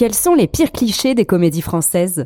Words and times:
Quels 0.00 0.14
sont 0.14 0.32
les 0.32 0.46
pires 0.46 0.72
clichés 0.72 1.14
des 1.14 1.26
comédies 1.26 1.60
françaises? 1.60 2.24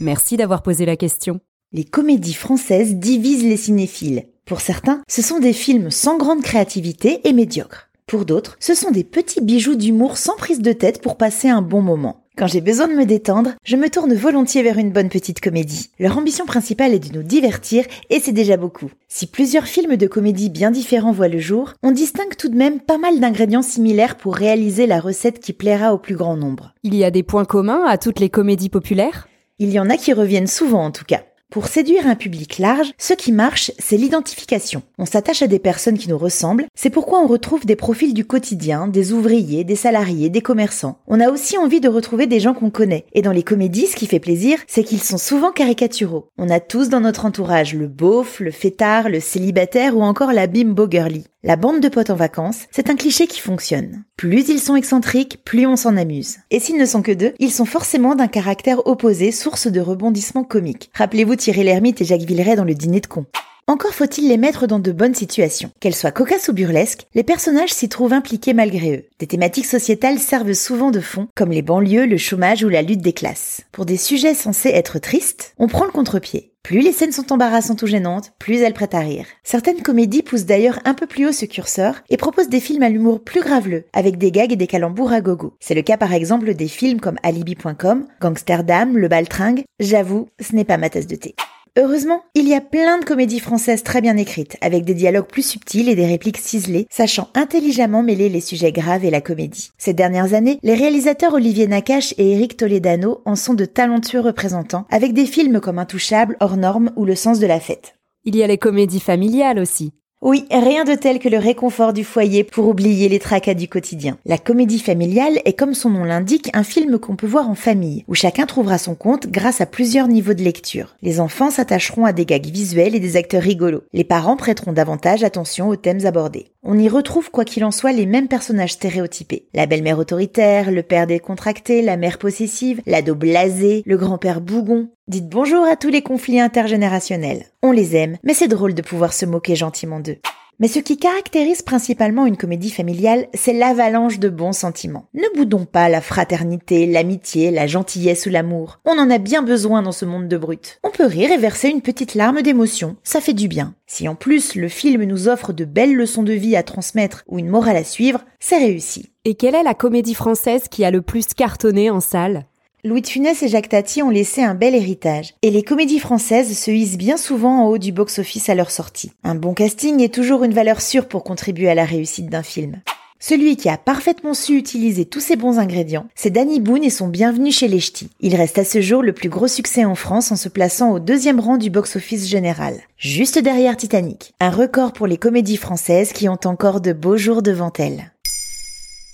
Merci 0.00 0.36
d'avoir 0.36 0.60
posé 0.60 0.84
la 0.84 0.96
question. 0.96 1.38
Les 1.70 1.84
comédies 1.84 2.34
françaises 2.34 2.96
divisent 2.96 3.44
les 3.44 3.56
cinéphiles. 3.56 4.24
Pour 4.44 4.60
certains, 4.60 5.00
ce 5.06 5.22
sont 5.22 5.38
des 5.38 5.52
films 5.52 5.92
sans 5.92 6.18
grande 6.18 6.42
créativité 6.42 7.20
et 7.28 7.32
médiocres. 7.32 7.90
Pour 8.08 8.24
d'autres, 8.24 8.56
ce 8.58 8.74
sont 8.74 8.90
des 8.90 9.04
petits 9.04 9.40
bijoux 9.40 9.76
d'humour 9.76 10.16
sans 10.16 10.34
prise 10.34 10.62
de 10.62 10.72
tête 10.72 11.00
pour 11.00 11.16
passer 11.16 11.48
un 11.48 11.62
bon 11.62 11.80
moment. 11.80 12.23
Quand 12.36 12.48
j'ai 12.48 12.60
besoin 12.60 12.88
de 12.88 12.94
me 12.94 13.06
détendre, 13.06 13.52
je 13.62 13.76
me 13.76 13.88
tourne 13.88 14.12
volontiers 14.12 14.64
vers 14.64 14.78
une 14.78 14.90
bonne 14.90 15.08
petite 15.08 15.40
comédie. 15.40 15.90
Leur 16.00 16.18
ambition 16.18 16.46
principale 16.46 16.92
est 16.92 16.98
de 16.98 17.16
nous 17.16 17.22
divertir 17.22 17.84
et 18.10 18.18
c'est 18.18 18.32
déjà 18.32 18.56
beaucoup. 18.56 18.90
Si 19.06 19.28
plusieurs 19.28 19.66
films 19.66 19.96
de 19.96 20.06
comédie 20.08 20.50
bien 20.50 20.72
différents 20.72 21.12
voient 21.12 21.28
le 21.28 21.38
jour, 21.38 21.74
on 21.84 21.92
distingue 21.92 22.34
tout 22.36 22.48
de 22.48 22.56
même 22.56 22.80
pas 22.80 22.98
mal 22.98 23.20
d'ingrédients 23.20 23.62
similaires 23.62 24.16
pour 24.16 24.34
réaliser 24.34 24.88
la 24.88 24.98
recette 24.98 25.38
qui 25.38 25.52
plaira 25.52 25.94
au 25.94 25.98
plus 25.98 26.16
grand 26.16 26.36
nombre. 26.36 26.74
Il 26.82 26.96
y 26.96 27.04
a 27.04 27.12
des 27.12 27.22
points 27.22 27.44
communs 27.44 27.84
à 27.86 27.98
toutes 27.98 28.18
les 28.18 28.30
comédies 28.30 28.68
populaires? 28.68 29.28
Il 29.60 29.70
y 29.70 29.78
en 29.78 29.88
a 29.88 29.96
qui 29.96 30.12
reviennent 30.12 30.48
souvent 30.48 30.84
en 30.84 30.90
tout 30.90 31.04
cas. 31.04 31.22
Pour 31.54 31.68
séduire 31.68 32.08
un 32.08 32.16
public 32.16 32.58
large, 32.58 32.90
ce 32.98 33.14
qui 33.14 33.30
marche, 33.30 33.70
c'est 33.78 33.96
l'identification. 33.96 34.82
On 34.98 35.06
s'attache 35.06 35.40
à 35.40 35.46
des 35.46 35.60
personnes 35.60 35.96
qui 35.96 36.08
nous 36.08 36.18
ressemblent, 36.18 36.66
c'est 36.74 36.90
pourquoi 36.90 37.20
on 37.20 37.28
retrouve 37.28 37.64
des 37.64 37.76
profils 37.76 38.12
du 38.12 38.24
quotidien, 38.24 38.88
des 38.88 39.12
ouvriers, 39.12 39.62
des 39.62 39.76
salariés, 39.76 40.30
des 40.30 40.40
commerçants. 40.40 40.98
On 41.06 41.20
a 41.20 41.30
aussi 41.30 41.56
envie 41.56 41.80
de 41.80 41.88
retrouver 41.88 42.26
des 42.26 42.40
gens 42.40 42.54
qu'on 42.54 42.70
connaît. 42.70 43.06
Et 43.12 43.22
dans 43.22 43.30
les 43.30 43.44
comédies, 43.44 43.86
ce 43.86 43.94
qui 43.94 44.08
fait 44.08 44.18
plaisir, 44.18 44.58
c'est 44.66 44.82
qu'ils 44.82 45.00
sont 45.00 45.16
souvent 45.16 45.52
caricaturaux. 45.52 46.26
On 46.38 46.50
a 46.50 46.58
tous 46.58 46.88
dans 46.88 46.98
notre 46.98 47.24
entourage 47.24 47.72
le 47.76 47.86
beauf, 47.86 48.40
le 48.40 48.50
fêtard, 48.50 49.08
le 49.08 49.20
célibataire 49.20 49.96
ou 49.96 50.02
encore 50.02 50.32
la 50.32 50.48
bimbo 50.48 50.88
girly. 50.90 51.24
La 51.46 51.56
bande 51.56 51.80
de 51.82 51.90
potes 51.90 52.08
en 52.08 52.14
vacances, 52.14 52.62
c'est 52.70 52.88
un 52.88 52.96
cliché 52.96 53.26
qui 53.26 53.38
fonctionne. 53.38 54.04
Plus 54.16 54.48
ils 54.48 54.60
sont 54.60 54.76
excentriques, 54.76 55.44
plus 55.44 55.66
on 55.66 55.76
s'en 55.76 55.98
amuse. 55.98 56.38
Et 56.50 56.58
s'ils 56.58 56.78
ne 56.78 56.86
sont 56.86 57.02
que 57.02 57.12
deux, 57.12 57.34
ils 57.38 57.52
sont 57.52 57.66
forcément 57.66 58.14
d'un 58.14 58.28
caractère 58.28 58.86
opposé, 58.86 59.30
source 59.30 59.66
de 59.66 59.78
rebondissements 59.78 60.44
comiques. 60.44 60.90
Rappelez-vous 60.94 61.36
Thierry 61.36 61.64
Lhermitte 61.64 62.00
et 62.00 62.06
Jacques 62.06 62.22
Villeray 62.22 62.56
dans 62.56 62.64
le 62.64 62.72
dîner 62.72 63.02
de 63.02 63.08
cons. 63.08 63.26
Encore 63.66 63.94
faut-il 63.94 64.28
les 64.28 64.36
mettre 64.36 64.66
dans 64.66 64.78
de 64.78 64.92
bonnes 64.92 65.14
situations. 65.14 65.70
Qu'elles 65.80 65.94
soient 65.94 66.10
cocasses 66.10 66.48
ou 66.48 66.52
burlesques, 66.52 67.06
les 67.14 67.22
personnages 67.22 67.72
s'y 67.72 67.88
trouvent 67.88 68.12
impliqués 68.12 68.52
malgré 68.52 68.94
eux. 68.94 69.04
Des 69.18 69.26
thématiques 69.26 69.64
sociétales 69.64 70.18
servent 70.18 70.52
souvent 70.52 70.90
de 70.90 71.00
fond, 71.00 71.28
comme 71.34 71.50
les 71.50 71.62
banlieues, 71.62 72.04
le 72.04 72.18
chômage 72.18 72.62
ou 72.62 72.68
la 72.68 72.82
lutte 72.82 73.00
des 73.00 73.14
classes. 73.14 73.62
Pour 73.72 73.86
des 73.86 73.96
sujets 73.96 74.34
censés 74.34 74.68
être 74.68 74.98
tristes, 74.98 75.54
on 75.56 75.66
prend 75.66 75.86
le 75.86 75.92
contre-pied. 75.92 76.52
Plus 76.62 76.80
les 76.80 76.92
scènes 76.92 77.12
sont 77.12 77.32
embarrassantes 77.32 77.82
ou 77.82 77.86
gênantes, 77.86 78.32
plus 78.38 78.58
elles 78.58 78.74
prêtent 78.74 78.94
à 78.94 79.00
rire. 79.00 79.26
Certaines 79.44 79.82
comédies 79.82 80.22
poussent 80.22 80.44
d'ailleurs 80.44 80.80
un 80.84 80.94
peu 80.94 81.06
plus 81.06 81.26
haut 81.26 81.32
ce 81.32 81.46
curseur 81.46 82.02
et 82.10 82.18
proposent 82.18 82.48
des 82.50 82.60
films 82.60 82.82
à 82.82 82.90
l'humour 82.90 83.24
plus 83.24 83.42
graveleux, 83.42 83.84
avec 83.94 84.18
des 84.18 84.30
gags 84.30 84.52
et 84.52 84.56
des 84.56 84.66
calembours 84.66 85.12
à 85.12 85.22
gogo. 85.22 85.54
C'est 85.60 85.74
le 85.74 85.82
cas 85.82 85.96
par 85.96 86.12
exemple 86.12 86.52
des 86.52 86.68
films 86.68 87.00
comme 87.00 87.18
Alibi.com, 87.22 88.06
Gangsterdam, 88.20 88.96
Le 88.96 89.08
Baltringue. 89.08 89.64
J'avoue, 89.80 90.28
ce 90.38 90.54
n'est 90.54 90.64
pas 90.64 90.76
ma 90.76 90.90
tasse 90.90 91.06
de 91.06 91.16
thé. 91.16 91.34
Heureusement, 91.76 92.22
il 92.36 92.46
y 92.46 92.54
a 92.54 92.60
plein 92.60 93.00
de 93.00 93.04
comédies 93.04 93.40
françaises 93.40 93.82
très 93.82 94.00
bien 94.00 94.16
écrites, 94.16 94.56
avec 94.60 94.84
des 94.84 94.94
dialogues 94.94 95.26
plus 95.26 95.44
subtils 95.44 95.88
et 95.88 95.96
des 95.96 96.06
répliques 96.06 96.38
ciselées, 96.38 96.86
sachant 96.88 97.30
intelligemment 97.34 98.04
mêler 98.04 98.28
les 98.28 98.40
sujets 98.40 98.70
graves 98.70 99.04
et 99.04 99.10
la 99.10 99.20
comédie. 99.20 99.72
Ces 99.76 99.92
dernières 99.92 100.34
années, 100.34 100.60
les 100.62 100.76
réalisateurs 100.76 101.34
Olivier 101.34 101.66
Nakache 101.66 102.14
et 102.16 102.30
Eric 102.30 102.56
Toledano 102.56 103.22
en 103.24 103.34
sont 103.34 103.54
de 103.54 103.64
talentueux 103.64 104.20
représentants, 104.20 104.86
avec 104.88 105.14
des 105.14 105.26
films 105.26 105.58
comme 105.58 105.80
Intouchable, 105.80 106.36
Hors 106.38 106.56
Norme 106.56 106.92
ou 106.94 107.04
Le 107.04 107.16
sens 107.16 107.40
de 107.40 107.46
la 107.48 107.58
fête. 107.58 107.96
Il 108.24 108.36
y 108.36 108.44
a 108.44 108.46
les 108.46 108.56
comédies 108.56 109.00
familiales 109.00 109.58
aussi. 109.58 109.92
Oui, 110.24 110.46
rien 110.50 110.84
de 110.84 110.94
tel 110.94 111.18
que 111.18 111.28
le 111.28 111.36
réconfort 111.36 111.92
du 111.92 112.02
foyer 112.02 112.44
pour 112.44 112.66
oublier 112.66 113.10
les 113.10 113.18
tracas 113.18 113.52
du 113.52 113.68
quotidien. 113.68 114.16
La 114.24 114.38
comédie 114.38 114.78
familiale 114.78 115.38
est 115.44 115.52
comme 115.52 115.74
son 115.74 115.90
nom 115.90 116.02
l'indique 116.02 116.48
un 116.54 116.62
film 116.62 116.98
qu'on 116.98 117.14
peut 117.14 117.26
voir 117.26 117.50
en 117.50 117.54
famille, 117.54 118.06
où 118.08 118.14
chacun 118.14 118.46
trouvera 118.46 118.78
son 118.78 118.94
compte 118.94 119.26
grâce 119.26 119.60
à 119.60 119.66
plusieurs 119.66 120.08
niveaux 120.08 120.32
de 120.32 120.42
lecture. 120.42 120.96
Les 121.02 121.20
enfants 121.20 121.50
s'attacheront 121.50 122.06
à 122.06 122.14
des 122.14 122.24
gags 122.24 122.46
visuels 122.46 122.94
et 122.94 123.00
des 123.00 123.18
acteurs 123.18 123.42
rigolos. 123.42 123.82
Les 123.92 124.02
parents 124.02 124.38
prêteront 124.38 124.72
davantage 124.72 125.24
attention 125.24 125.68
aux 125.68 125.76
thèmes 125.76 126.06
abordés. 126.06 126.46
On 126.66 126.78
y 126.78 126.88
retrouve 126.88 127.30
quoi 127.30 127.44
qu'il 127.44 127.62
en 127.62 127.70
soit 127.70 127.92
les 127.92 128.06
mêmes 128.06 128.26
personnages 128.26 128.72
stéréotypés. 128.72 129.48
La 129.52 129.66
belle-mère 129.66 129.98
autoritaire, 129.98 130.70
le 130.70 130.82
père 130.82 131.06
décontracté, 131.06 131.82
la 131.82 131.98
mère 131.98 132.16
possessive, 132.16 132.80
l'ado 132.86 133.14
blasé, 133.14 133.82
le 133.84 133.98
grand-père 133.98 134.40
bougon. 134.40 134.88
Dites 135.06 135.28
bonjour 135.28 135.66
à 135.66 135.76
tous 135.76 135.90
les 135.90 136.00
conflits 136.00 136.40
intergénérationnels. 136.40 137.44
On 137.62 137.70
les 137.70 137.96
aime, 137.96 138.16
mais 138.22 138.32
c'est 138.32 138.48
drôle 138.48 138.72
de 138.72 138.80
pouvoir 138.80 139.12
se 139.12 139.26
moquer 139.26 139.56
gentiment 139.56 140.00
d'eux. 140.00 140.16
Mais 140.60 140.68
ce 140.68 140.78
qui 140.78 140.96
caractérise 140.96 141.62
principalement 141.62 142.26
une 142.26 142.36
comédie 142.36 142.70
familiale, 142.70 143.26
c'est 143.34 143.52
l'avalanche 143.52 144.18
de 144.18 144.28
bons 144.28 144.52
sentiments. 144.52 145.08
Ne 145.14 145.36
boudons 145.36 145.64
pas 145.64 145.88
la 145.88 146.00
fraternité, 146.00 146.86
l'amitié, 146.86 147.50
la 147.50 147.66
gentillesse 147.66 148.26
ou 148.26 148.30
l'amour. 148.30 148.80
On 148.84 148.98
en 148.98 149.10
a 149.10 149.18
bien 149.18 149.42
besoin 149.42 149.82
dans 149.82 149.92
ce 149.92 150.04
monde 150.04 150.28
de 150.28 150.36
brutes. 150.36 150.78
On 150.82 150.90
peut 150.90 151.06
rire 151.06 151.32
et 151.32 151.38
verser 151.38 151.68
une 151.68 151.82
petite 151.82 152.14
larme 152.14 152.42
d'émotion, 152.42 152.96
ça 153.02 153.20
fait 153.20 153.32
du 153.32 153.48
bien. 153.48 153.74
Si 153.86 154.08
en 154.08 154.14
plus 154.14 154.54
le 154.54 154.68
film 154.68 155.04
nous 155.04 155.28
offre 155.28 155.52
de 155.52 155.64
belles 155.64 155.94
leçons 155.94 156.22
de 156.22 156.32
vie 156.32 156.56
à 156.56 156.62
transmettre 156.62 157.24
ou 157.28 157.38
une 157.38 157.48
morale 157.48 157.76
à 157.76 157.84
suivre, 157.84 158.24
c'est 158.40 158.58
réussi. 158.58 159.10
Et 159.24 159.34
quelle 159.34 159.54
est 159.54 159.62
la 159.62 159.74
comédie 159.74 160.14
française 160.14 160.68
qui 160.70 160.84
a 160.84 160.90
le 160.90 161.02
plus 161.02 161.34
cartonné 161.34 161.90
en 161.90 162.00
salle? 162.00 162.46
Louis 162.86 163.00
de 163.00 163.06
Funès 163.06 163.42
et 163.42 163.48
Jacques 163.48 163.70
Tati 163.70 164.02
ont 164.02 164.10
laissé 164.10 164.42
un 164.42 164.54
bel 164.54 164.74
héritage, 164.74 165.32
et 165.40 165.50
les 165.50 165.62
comédies 165.62 165.98
françaises 165.98 166.54
se 166.54 166.70
hissent 166.70 166.98
bien 166.98 167.16
souvent 167.16 167.62
en 167.62 167.68
haut 167.68 167.78
du 167.78 167.92
box-office 167.92 168.50
à 168.50 168.54
leur 168.54 168.70
sortie. 168.70 169.10
Un 169.24 169.34
bon 169.34 169.54
casting 169.54 170.02
est 170.02 170.12
toujours 170.12 170.44
une 170.44 170.52
valeur 170.52 170.82
sûre 170.82 171.08
pour 171.08 171.24
contribuer 171.24 171.70
à 171.70 171.74
la 171.74 171.86
réussite 171.86 172.28
d'un 172.28 172.42
film. 172.42 172.82
Celui 173.18 173.56
qui 173.56 173.70
a 173.70 173.78
parfaitement 173.78 174.34
su 174.34 174.58
utiliser 174.58 175.06
tous 175.06 175.20
ces 175.20 175.36
bons 175.36 175.58
ingrédients, 175.58 176.08
c'est 176.14 176.28
Danny 176.28 176.60
Boone 176.60 176.84
et 176.84 176.90
son 176.90 177.08
Bienvenue 177.08 177.52
chez 177.52 177.68
les 177.68 177.80
Ch'tis. 177.80 178.10
Il 178.20 178.36
reste 178.36 178.58
à 178.58 178.64
ce 178.64 178.82
jour 178.82 179.02
le 179.02 179.14
plus 179.14 179.30
gros 179.30 179.48
succès 179.48 179.86
en 179.86 179.94
France 179.94 180.30
en 180.30 180.36
se 180.36 180.50
plaçant 180.50 180.92
au 180.92 180.98
deuxième 180.98 181.40
rang 181.40 181.56
du 181.56 181.70
box-office 181.70 182.28
général, 182.28 182.78
juste 182.98 183.38
derrière 183.38 183.78
Titanic. 183.78 184.34
Un 184.40 184.50
record 184.50 184.92
pour 184.92 185.06
les 185.06 185.16
comédies 185.16 185.56
françaises 185.56 186.12
qui 186.12 186.28
ont 186.28 186.40
encore 186.44 186.82
de 186.82 186.92
beaux 186.92 187.16
jours 187.16 187.40
devant 187.40 187.72
elles. 187.78 188.12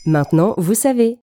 Maintenant, 0.07 0.55
vous 0.59 0.75
savez. 0.75 1.19